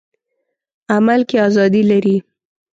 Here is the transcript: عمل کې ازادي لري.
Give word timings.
عمل 0.95 1.21
کې 1.29 1.37
ازادي 1.47 1.81
لري. 1.91 2.17